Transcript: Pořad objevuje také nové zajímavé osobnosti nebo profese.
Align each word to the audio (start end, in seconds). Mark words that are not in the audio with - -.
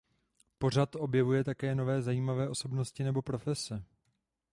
Pořad 0.57 0.95
objevuje 0.95 1.43
také 1.43 1.75
nové 1.75 2.01
zajímavé 2.01 2.49
osobnosti 2.49 3.03
nebo 3.03 3.21
profese. 3.21 3.83